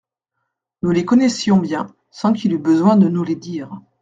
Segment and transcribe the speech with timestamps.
[0.81, 3.79] Nous les connaissions bien sans qu'il eût besoin de nous les dire.